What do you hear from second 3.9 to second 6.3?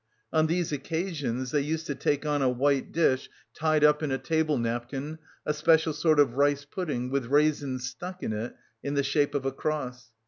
in a table napkin a special sort